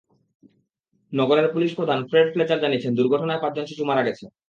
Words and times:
নগরের 1.13 1.47
পুলিশপ্রধান 1.53 1.99
Fred 2.09 2.27
Fletcher 2.33 2.61
জানিয়েছেন, 2.63 2.91
দুর্ঘটনায় 2.95 3.41
পাঁচজন 3.43 3.65
শিশু 3.65 3.83
মারা 3.85 4.05
গেছে। 4.07 4.25